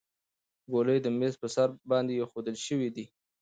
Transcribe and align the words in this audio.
ګولۍ 0.71 0.97
د 1.01 1.07
میز 1.19 1.33
په 1.41 1.47
سر 1.55 1.67
باندې 1.89 2.13
ایښودل 2.15 2.55
شوې 2.65 2.89
دي. 2.95 3.05